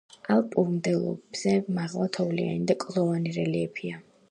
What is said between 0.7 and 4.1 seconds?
მდელოებზე მაღლა თოვლიანი და კლდოვანი რელიეფია.